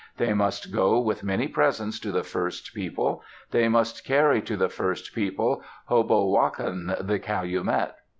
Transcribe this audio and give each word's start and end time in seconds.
They 0.17 0.33
must 0.33 0.73
go 0.73 0.97
with 0.99 1.23
many 1.23 1.47
presents 1.47 1.99
to 1.99 2.11
the 2.11 2.23
First 2.23 2.73
People. 2.73 3.21
They 3.51 3.67
must 3.69 4.03
carry 4.03 4.41
to 4.41 4.57
the 4.57 4.67
First 4.67 5.13
People 5.13 5.61
Hobowakan, 5.91 7.05
the 7.05 7.19
calumet." 7.19 7.93